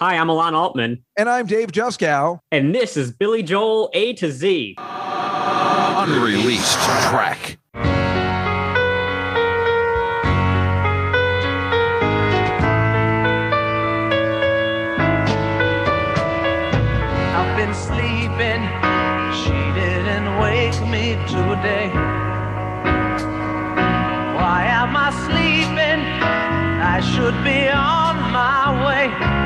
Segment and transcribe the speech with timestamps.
[0.00, 2.38] Hi, I'm Alan Altman, And I'm Dave Juskow.
[2.50, 4.76] and this is Billy Joel A to Z.
[4.78, 6.72] Unreleased
[7.10, 7.58] track.
[17.38, 18.62] I've been sleeping.
[19.42, 21.88] She didn't wake me today.
[24.38, 26.00] Why am I sleeping?
[26.94, 29.39] I should be on my way.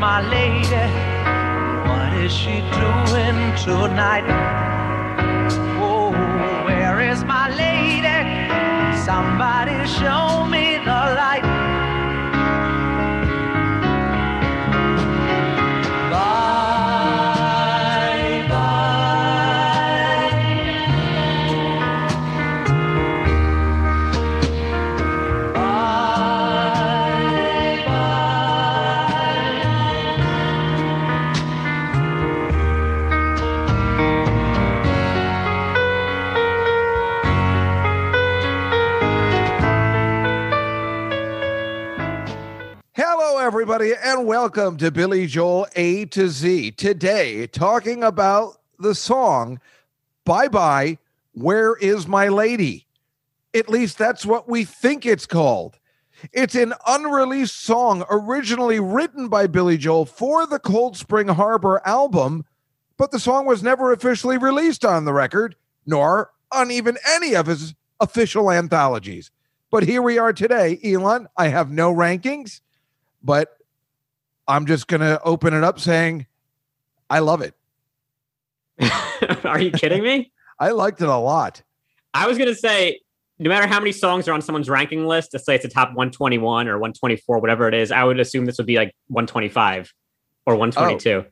[0.00, 0.86] My lady?
[1.86, 4.24] What is she doing tonight?
[5.78, 6.10] Oh,
[6.64, 8.18] where is my lady?
[9.04, 10.59] Somebody show me
[44.20, 46.72] and welcome to Billy Joel A to Z.
[46.72, 49.58] Today, talking about the song
[50.26, 50.98] Bye Bye,
[51.32, 52.86] Where Is My Lady?
[53.54, 55.78] At least that's what we think it's called.
[56.34, 62.44] It's an unreleased song originally written by Billy Joel for the Cold Spring Harbor album,
[62.98, 67.46] but the song was never officially released on the record, nor on even any of
[67.46, 69.30] his official anthologies.
[69.70, 70.78] But here we are today.
[70.84, 72.60] Elon, I have no rankings,
[73.22, 73.56] but
[74.50, 76.26] I'm just going to open it up saying,
[77.08, 77.54] I love it.
[79.44, 80.32] Are you kidding me?
[80.58, 81.62] I liked it a lot.
[82.12, 83.00] I was going to say,
[83.38, 85.90] no matter how many songs are on someone's ranking list, let's say it's a top
[85.90, 89.94] 121 or 124, whatever it is, I would assume this would be like 125
[90.46, 91.24] or 122.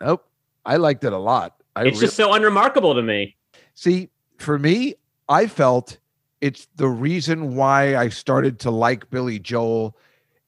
[0.00, 0.24] Nope.
[0.64, 1.56] I liked it a lot.
[1.74, 3.36] I it's just so unremarkable to me.
[3.74, 4.94] see, for me,
[5.28, 5.98] I felt
[6.40, 9.96] it's the reason why I started to like Billy Joel.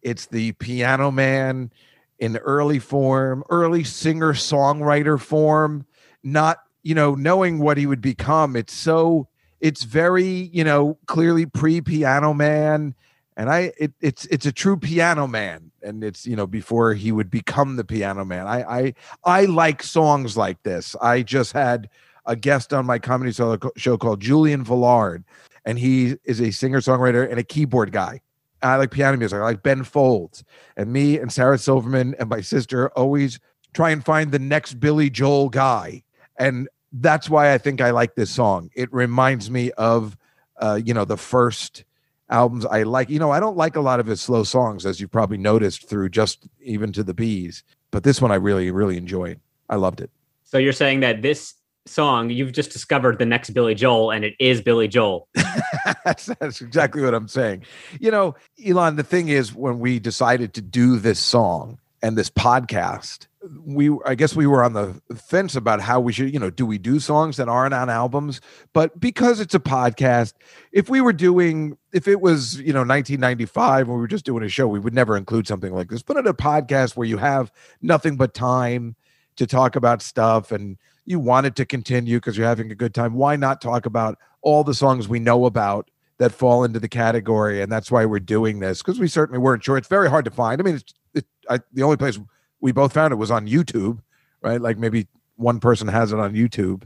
[0.02, 1.72] It's the piano man
[2.18, 5.86] in early form, early singer songwriter form,
[6.22, 8.56] not, you know, knowing what he would become.
[8.56, 9.28] It's so,
[9.60, 12.94] it's very, you know, clearly pre piano man.
[13.36, 15.70] And I, it, it's, it's a true piano man.
[15.82, 18.46] And it's, you know, before he would become the piano man.
[18.46, 18.94] I, I,
[19.24, 20.96] I like songs like this.
[21.02, 21.90] I just had
[22.26, 25.24] a guest on my comedy show called Julian Villard,
[25.64, 28.20] and he is a singer songwriter and a keyboard guy.
[28.66, 29.38] I like piano music.
[29.38, 30.44] I like Ben Folds,
[30.76, 33.38] and me and Sarah Silverman and my sister always
[33.72, 36.02] try and find the next Billy Joel guy,
[36.38, 38.70] and that's why I think I like this song.
[38.74, 40.16] It reminds me of,
[40.60, 41.84] uh, you know, the first
[42.30, 43.10] albums I like.
[43.10, 45.88] You know, I don't like a lot of his slow songs, as you've probably noticed
[45.88, 49.40] through just even to the bees, but this one I really, really enjoyed.
[49.68, 50.10] I loved it.
[50.44, 51.54] So you're saying that this
[51.88, 55.28] song, you've just discovered the next Billy Joel, and it is Billy Joel.
[56.04, 57.64] that's, that's exactly what I'm saying.
[58.00, 62.30] You know, Elon, the thing is, when we decided to do this song and this
[62.30, 63.26] podcast,
[63.64, 66.66] we I guess we were on the fence about how we should, you know, do
[66.66, 68.40] we do songs that aren't on albums?
[68.72, 70.34] But because it's a podcast,
[70.72, 74.42] if we were doing, if it was, you know, 1995 and we were just doing
[74.42, 76.02] a show, we would never include something like this.
[76.02, 78.96] But in a podcast where you have nothing but time
[79.36, 82.94] to talk about stuff and you want it to continue because you're having a good
[82.94, 86.88] time, why not talk about all the songs we know about that fall into the
[86.88, 87.62] category?
[87.62, 89.76] And that's why we're doing this because we certainly weren't sure.
[89.76, 90.60] It's very hard to find.
[90.60, 92.18] I mean, it's it, I, the only place
[92.60, 94.00] we both found it was on YouTube,
[94.42, 94.60] right?
[94.60, 95.06] Like maybe
[95.36, 96.84] one person has it on YouTube.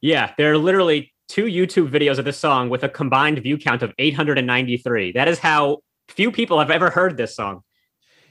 [0.00, 3.82] Yeah, there are literally two YouTube videos of this song with a combined view count
[3.82, 5.12] of 893.
[5.12, 7.62] That is how few people have ever heard this song.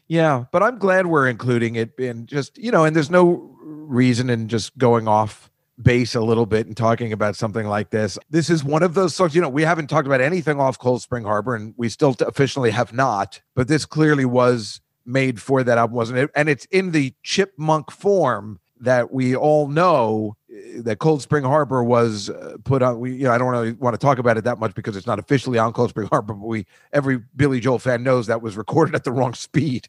[0.08, 4.30] Yeah, but I'm glad we're including it in just, you know, and there's no reason
[4.30, 5.52] in just going off
[5.82, 8.18] base a little bit and talking about something like this.
[8.30, 11.02] This is one of those songs, you know, we haven't talked about anything off Cold
[11.02, 15.78] Spring Harbor and we still officially have not, but this clearly was made for that
[15.78, 16.32] album, wasn't it?
[16.36, 20.37] And it's in the chipmunk form that we all know
[20.84, 23.00] that Cold Spring Harbor was uh, put on.
[23.00, 25.08] We, you know, I don't really want to talk about it that much because it's
[25.08, 28.58] not officially on Cold Spring Harbor, but we every Billy Joel fan knows that was
[28.58, 29.88] recorded at the wrong speed.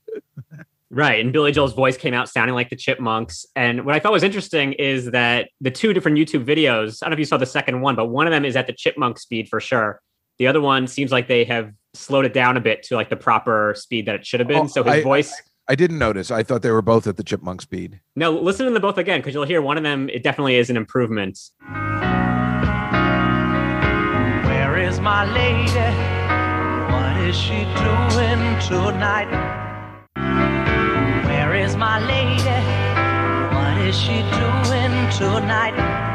[0.91, 1.21] Right.
[1.21, 3.45] And Billy Joel's voice came out sounding like the Chipmunks.
[3.55, 7.11] And what I thought was interesting is that the two different YouTube videos, I don't
[7.11, 9.19] know if you saw the second one, but one of them is at the Chipmunk
[9.19, 10.01] speed for sure.
[10.39, 13.17] The other one seems like they have slowed it down a bit to like the
[13.17, 14.59] proper speed that it should have been.
[14.59, 15.43] Oh, so his I- voice.
[15.71, 16.31] I didn't notice.
[16.31, 18.01] I thought they were both at the chipmunk speed.
[18.17, 20.09] No, listen to them both again because you'll hear one of them.
[20.09, 21.39] It definitely is an improvement.
[24.47, 25.93] Where is my lady?
[26.91, 29.29] What is she doing tonight?
[31.27, 32.65] Where is my lady?
[33.55, 36.08] What is she doing tonight?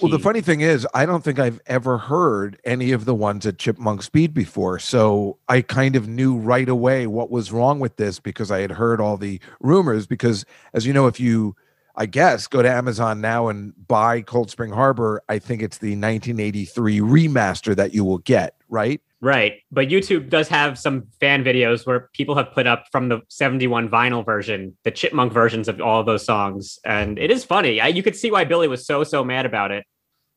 [0.00, 3.44] Well, the funny thing is, I don't think I've ever heard any of the ones
[3.46, 4.78] at Chipmunk Speed before.
[4.78, 8.72] So I kind of knew right away what was wrong with this because I had
[8.72, 10.06] heard all the rumors.
[10.06, 11.54] Because, as you know, if you,
[11.96, 15.90] I guess, go to Amazon now and buy Cold Spring Harbor, I think it's the
[15.90, 19.02] 1983 remaster that you will get, right?
[19.22, 19.60] Right.
[19.70, 23.90] But YouTube does have some fan videos where people have put up from the 71
[23.90, 26.78] vinyl version, the chipmunk versions of all of those songs.
[26.86, 27.80] And it is funny.
[27.80, 29.84] I, you could see why Billy was so, so mad about it.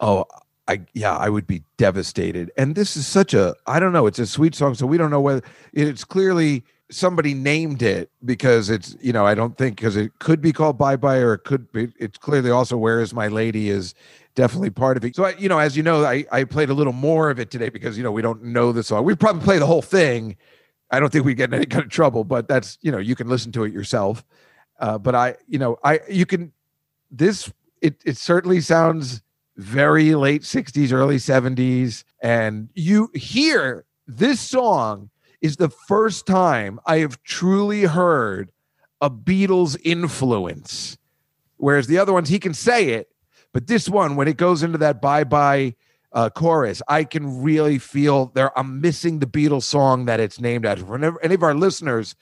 [0.02, 0.26] Oh,
[0.68, 2.52] I yeah, I would be devastated.
[2.58, 5.12] And this is such a I don't know, it's a sweet song, so we don't
[5.12, 5.42] know whether
[5.74, 10.42] it's clearly somebody named it because it's you know I don't think because it could
[10.42, 13.70] be called Bye Bye or it could be it's clearly also Where Is My Lady
[13.70, 13.94] is
[14.36, 15.16] definitely part of it.
[15.16, 17.52] So I you know as you know I I played a little more of it
[17.52, 19.04] today because you know we don't know the song.
[19.06, 20.36] We probably play the whole thing.
[20.92, 23.16] I don't think we get in any kind of trouble, but that's you know you
[23.16, 24.24] can listen to it yourself.
[24.80, 26.52] Uh, but I you know I you can
[27.10, 27.52] this
[27.82, 29.22] it it certainly sounds
[29.58, 35.12] very late 60s early 70s and you hear this song
[35.44, 38.52] is the first time i have truly heard
[39.02, 40.98] a beatles influence.
[41.58, 43.10] Whereas the other ones he can say it
[43.54, 45.76] but this one when it goes into that bye bye
[46.14, 50.66] uh, chorus i can really feel there i'm missing the beatles song that it's named
[50.66, 50.86] after.
[50.86, 52.16] Whenever any of our listeners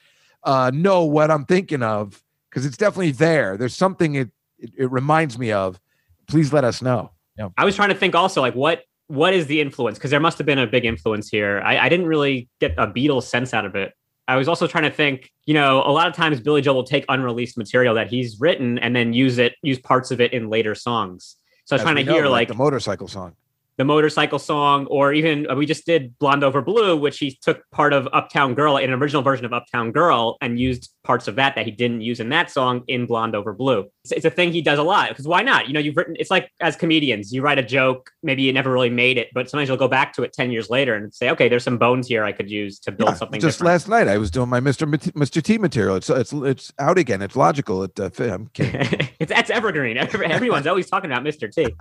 [0.44, 2.22] uh, know what i'm thinking of
[2.52, 3.56] because it's definitely there.
[3.56, 5.80] There's something it, it it reminds me of.
[6.26, 7.10] Please let us know.
[7.56, 9.98] I was trying to think also like what what is the influence?
[9.98, 11.60] Because there must have been a big influence here.
[11.62, 13.92] I, I didn't really get a Beatles sense out of it.
[14.26, 16.84] I was also trying to think, you know, a lot of times Billy Joel will
[16.84, 20.48] take unreleased material that he's written and then use it, use parts of it in
[20.48, 21.36] later songs.
[21.66, 23.36] So I was As trying to know, hear like the motorcycle song.
[23.78, 27.62] The motorcycle song, or even uh, we just did Blonde Over Blue, which he took
[27.70, 31.54] part of Uptown Girl, an original version of Uptown Girl, and used parts of that
[31.54, 33.88] that he didn't use in that song in Blonde Over Blue.
[34.04, 35.68] It's, it's a thing he does a lot because why not?
[35.68, 38.70] You know, you've written, it's like as comedians, you write a joke, maybe you never
[38.70, 41.30] really made it, but sometimes you'll go back to it 10 years later and say,
[41.30, 43.72] okay, there's some bones here I could use to build Yeah, something just different.
[43.72, 44.86] last night, I was doing my Mr.
[44.86, 45.42] Mat- Mr.
[45.42, 45.96] T material.
[45.96, 47.22] It's it's it's out again.
[47.22, 47.82] It's logical.
[47.84, 49.08] It, uh, I'm kidding.
[49.18, 49.96] it's that's evergreen.
[49.96, 51.50] Everyone's always talking about Mr.
[51.50, 51.74] T.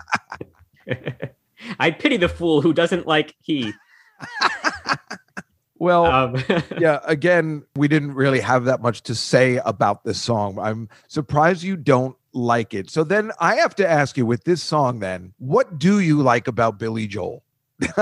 [1.82, 3.74] I pity the fool who doesn't like he.
[5.82, 6.44] Well, Um,
[6.78, 7.00] yeah.
[7.06, 10.60] Again, we didn't really have that much to say about this song.
[10.60, 12.92] I'm surprised you don't like it.
[12.92, 15.00] So then I have to ask you with this song.
[15.00, 17.42] Then, what do you like about Billy Joel?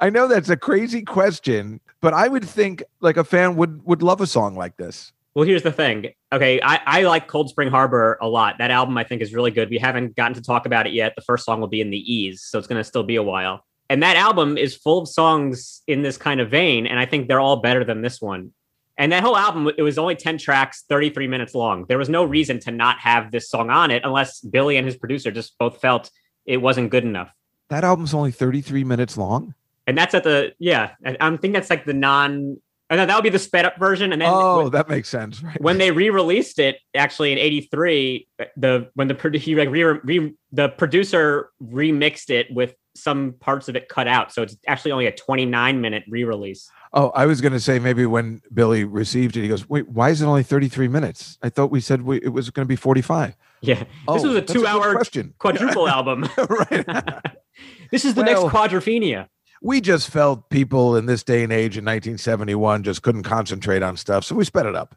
[0.00, 4.02] I know that's a crazy question, but I would think like a fan would would
[4.02, 5.12] love a song like this.
[5.36, 6.14] Well, here's the thing.
[6.32, 8.54] Okay, I, I like Cold Spring Harbor a lot.
[8.56, 9.68] That album I think is really good.
[9.68, 11.12] We haven't gotten to talk about it yet.
[11.14, 13.22] The first song will be in the E's, so it's going to still be a
[13.22, 13.62] while.
[13.90, 17.28] And that album is full of songs in this kind of vein, and I think
[17.28, 18.54] they're all better than this one.
[18.96, 21.84] And that whole album, it was only 10 tracks, 33 minutes long.
[21.86, 24.96] There was no reason to not have this song on it unless Billy and his
[24.96, 26.10] producer just both felt
[26.46, 27.30] it wasn't good enough.
[27.68, 29.52] That album's only 33 minutes long.
[29.86, 32.56] And that's at the, yeah, I, I think that's like the non,
[32.94, 34.12] no, that would be the sped up version.
[34.12, 35.60] And then Oh, that makes sense, right?
[35.60, 40.68] when they re-released it actually in 83 the when the he like re, re, the
[40.68, 45.12] producer remixed it with some parts of it cut out so it's actually only a
[45.12, 49.48] 29 minute re-release Oh, I was going to say maybe when Billy received it, he
[49.48, 51.36] goes, "Wait, why is it only 33 minutes?
[51.42, 54.36] I thought we said we, it was going to be 45." yeah Oh, this was
[54.36, 55.34] a two-hour question.
[55.38, 56.86] quadruple album right.
[57.90, 59.26] this is the Well- next quadrophenia
[59.62, 63.96] we just felt people in this day and age in 1971 just couldn't concentrate on
[63.96, 64.94] stuff, so we sped it up.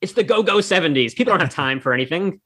[0.00, 2.40] it's the go-go 70s people don't have time for anything.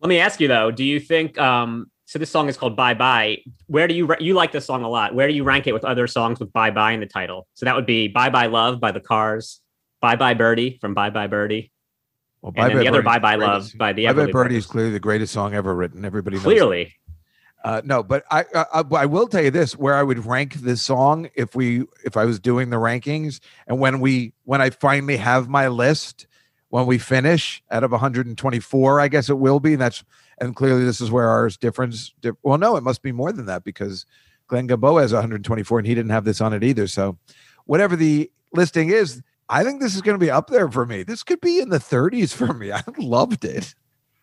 [0.00, 2.94] Let me ask you though do you think um so this song is called bye
[2.94, 3.38] bye.
[3.66, 5.14] Where do you ra- you like this song a lot.
[5.14, 7.46] Where do you rank it with other songs with bye bye in the title?
[7.54, 9.60] So that would be bye bye love by the cars
[10.00, 11.70] bye bye birdie from bye bye birdie
[12.42, 14.90] Well, and then the other bye bye love by the Bye Bye Birdie is clearly
[14.92, 16.04] the greatest song ever written.
[16.04, 16.44] Everybody knows.
[16.44, 16.94] clearly
[17.62, 20.54] Uh, no, but I, I I I will tell you this: where I would rank
[20.54, 24.70] this song if we if I was doing the rankings, and when we when I
[24.70, 26.26] finally have my list,
[26.70, 29.74] when we finish out of 124, I guess it will be.
[29.74, 30.02] And that's
[30.40, 32.14] and clearly this is where ours difference.
[32.20, 34.06] Di- well, no, it must be more than that because
[34.48, 36.86] Glenn Gamboa has 124, and he didn't have this on it either.
[36.86, 37.18] So,
[37.66, 41.02] whatever the listing is, I think this is going to be up there for me.
[41.02, 42.72] This could be in the 30s for me.
[42.72, 43.74] I loved it.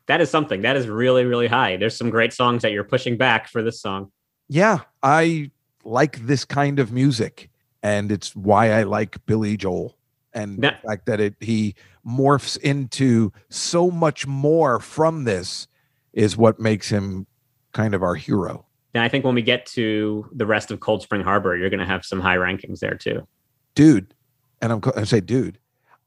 [0.08, 3.18] That is something that is really really high there's some great songs that you're pushing
[3.18, 4.12] back for this song
[4.50, 5.52] yeah, I
[5.84, 7.50] like this kind of music,
[7.84, 9.98] and it's why I like Billy Joel,
[10.34, 11.76] and Now- the fact that it he
[12.08, 15.68] morphs into so much more from this
[16.14, 17.28] is what makes him
[17.74, 18.66] kind of our hero.
[18.94, 21.82] and i think when we get to the rest of cold spring harbor you're going
[21.82, 23.28] to have some high rankings there too
[23.76, 24.14] dude,
[24.62, 25.60] and I'm I say, dude,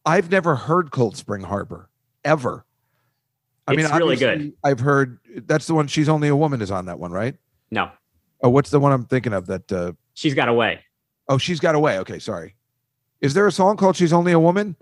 [0.04, 1.88] I've never heard Cold Spring Harbor
[2.25, 2.64] ever.
[3.71, 4.53] I mean, It's really good.
[4.65, 5.87] I've heard that's the one.
[5.87, 7.37] She's only a woman is on that one, right?
[7.71, 7.91] No,
[8.43, 9.47] Oh, what's the one I'm thinking of?
[9.47, 10.81] That uh, she's got a way.
[11.29, 11.99] oh, she's got a way.
[12.00, 12.55] Okay, sorry.
[13.21, 14.77] Is there a song called "She's Only a Woman"?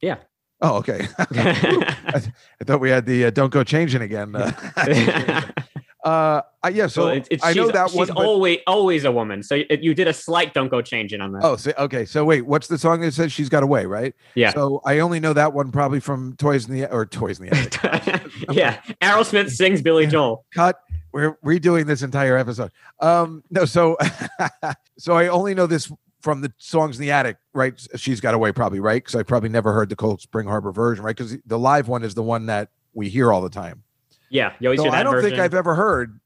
[0.00, 0.16] Yeah.
[0.60, 1.06] Oh, okay.
[1.18, 2.30] I
[2.64, 4.34] thought we had the uh, "Don't Go Changing" again.
[4.36, 4.52] Uh,
[6.04, 6.86] uh, uh, yeah.
[6.86, 8.08] So so it's, it's I know that she's one.
[8.08, 9.42] but- always always a woman.
[9.42, 11.44] So you, you did a slight don't go changing on that.
[11.44, 12.04] oh, so, okay.
[12.04, 13.86] So wait, what's the song that says "She's Got a Way"?
[13.86, 14.14] Right.
[14.34, 14.52] yeah.
[14.52, 17.56] So I only know that one probably from Toys in the or Toys in the
[17.56, 18.32] Attic.
[18.50, 18.80] yeah.
[19.02, 20.44] Aerosmith sings Billy Joel.
[20.54, 20.80] Cut.
[21.12, 22.70] We're redoing this entire episode.
[23.00, 23.96] Um, no, so
[24.98, 25.90] so I only know this
[26.20, 27.74] from the songs in the attic, right?
[27.96, 30.72] She's got a way, probably right, because I probably never heard the Cold Spring Harbor
[30.72, 31.16] version, right?
[31.16, 33.84] Because the live one is the one that we hear all the time.
[34.30, 34.52] Yeah.
[34.60, 35.30] You always So hear that I don't version.
[35.30, 36.20] think I've ever heard.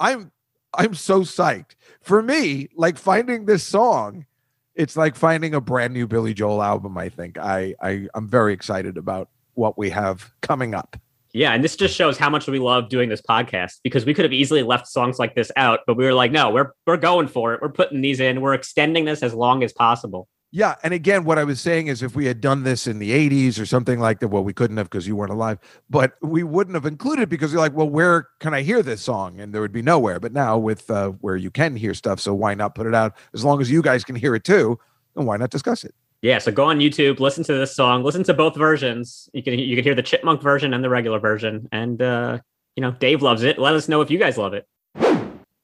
[0.00, 0.32] I'm
[0.76, 2.68] I'm so psyched for me.
[2.74, 4.26] Like finding this song,
[4.74, 6.98] it's like finding a brand new Billy Joel album.
[6.98, 10.96] I think I I I'm very excited about what we have coming up.
[11.32, 14.24] Yeah, and this just shows how much we love doing this podcast because we could
[14.24, 17.26] have easily left songs like this out, but we were like, no, we're we're going
[17.26, 17.60] for it.
[17.60, 18.40] We're putting these in.
[18.40, 20.28] We're extending this as long as possible.
[20.56, 23.10] Yeah, and again, what I was saying is, if we had done this in the
[23.10, 25.58] '80s or something like that, well, we couldn't have because you weren't alive,
[25.90, 29.40] but we wouldn't have included because you're like, well, where can I hear this song?
[29.40, 30.20] And there would be nowhere.
[30.20, 33.16] But now with uh, where you can hear stuff, so why not put it out
[33.34, 34.78] as long as you guys can hear it too?
[35.16, 35.92] And why not discuss it?
[36.22, 39.28] Yeah, so go on YouTube, listen to this song, listen to both versions.
[39.32, 42.38] You can you can hear the chipmunk version and the regular version, and uh,
[42.76, 43.58] you know Dave loves it.
[43.58, 44.68] Let us know if you guys love it.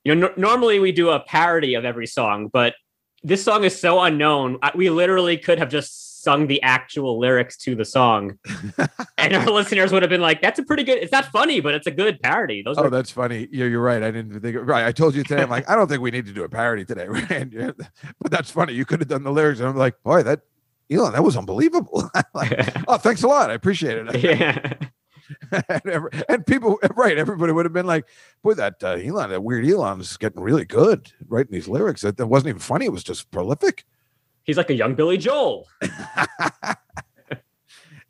[0.05, 2.75] You know, normally we do a parody of every song, but
[3.23, 4.59] this song is so unknown.
[4.63, 8.39] I- We literally could have just sung the actual lyrics to the song,
[9.19, 10.99] and our listeners would have been like, "That's a pretty good.
[10.99, 13.49] It's not funny, but it's a good parody." Those Oh, are that's funny.
[13.51, 14.03] Yeah, you're right.
[14.03, 14.57] I didn't think.
[14.61, 15.43] Right, I told you today.
[15.43, 17.49] I'm like, I don't think we need to do a parody today, right?
[18.21, 18.75] But that's funny.
[18.75, 20.41] You could have done the lyrics, and I'm like, boy, that
[20.91, 22.11] Elon, that was unbelievable.
[22.35, 23.51] Like, oh, thanks a lot.
[23.51, 24.23] I appreciate it.
[24.23, 24.75] yeah.
[25.69, 27.19] and, every- and people, right?
[27.19, 28.07] Everybody would have been like,
[28.43, 32.03] "Boy, that uh, Elon, that weird Elon, is getting really good writing these lyrics.
[32.03, 32.87] That, that wasn't even funny.
[32.87, 33.85] It was just prolific."
[34.45, 35.69] He's like a young Billy Joel.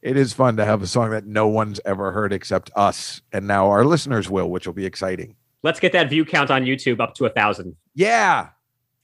[0.02, 3.46] It is fun to have a song that no one's ever heard except us, and
[3.46, 5.36] now our listeners will, which will be exciting.
[5.62, 7.76] Let's get that view count on YouTube up to a thousand.
[7.94, 8.48] Yeah.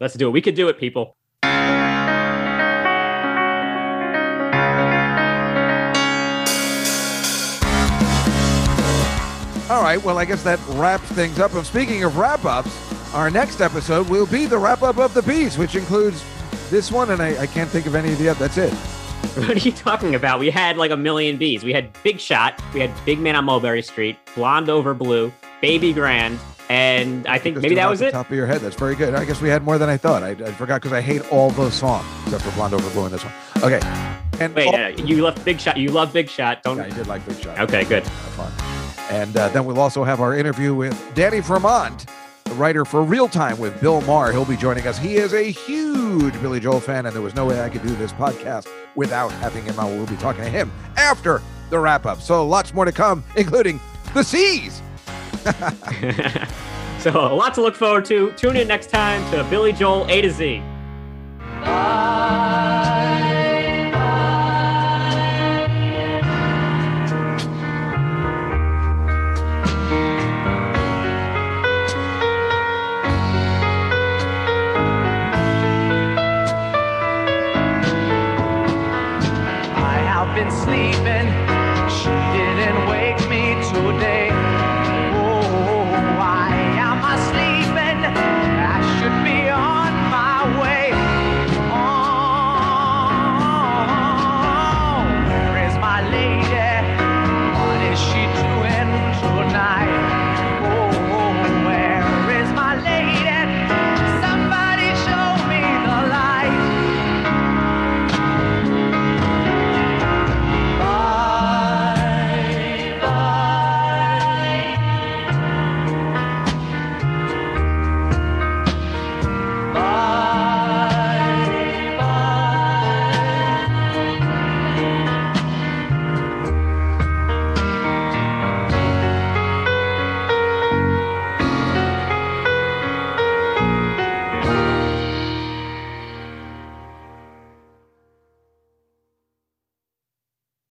[0.01, 0.31] Let's do it.
[0.31, 1.15] We could do it, people.
[9.77, 10.03] All right.
[10.03, 11.53] Well, I guess that wraps things up.
[11.53, 12.71] And speaking of wrap ups,
[13.15, 16.25] our next episode will be the wrap up of the piece, which includes
[16.71, 18.49] this one, and I, I can't think of any of the other.
[18.49, 18.73] That's it.
[19.37, 20.41] What are you talking about?
[20.41, 21.63] We had like a million bees.
[21.63, 25.31] We had Big Shot, we had Big Man on Mulberry Street, Blonde Over Blue,
[25.61, 26.39] Baby Grand,
[26.71, 28.13] and I think Just maybe that was the it.
[28.13, 28.63] Top of your head.
[28.63, 29.15] That's very good.
[29.15, 30.23] I guess we had more than I thought.
[30.23, 33.13] I, I forgot because I hate all those songs except for Blonde Over Blue in
[33.13, 33.35] this one.
[33.63, 33.81] Okay.
[34.41, 35.77] And Wait, all- uh, you left Big Shot.
[35.77, 36.63] You love Big Shot.
[36.63, 36.79] Don't.
[36.79, 37.59] yeah, I did like Big Shot.
[37.59, 38.05] Okay, good.
[38.07, 38.53] Have fun.
[39.11, 42.07] And uh, then we'll also have our interview with Danny Vermont,
[42.45, 44.33] the writer for Real Time with Bill Maher.
[44.33, 44.99] He'll be joining us.
[44.99, 47.95] He is a huge Billy Joel fan, and there was no way I could do
[47.97, 49.97] this podcast without having him on.
[49.97, 52.21] We'll be talking to him after the wrap up.
[52.21, 53.81] So lots more to come, including
[54.15, 54.83] the Seas.
[56.99, 58.33] so a lot to look forward to.
[58.33, 60.63] Tune in next time to Billy Joel A to Z.
[61.63, 62.06] I